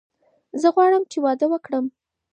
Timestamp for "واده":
1.23-1.45